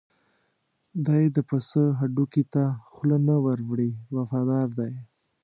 [1.05, 2.63] دی د پسه هډوکي ته
[2.93, 4.93] خوله نه ور وړي وفادار دی.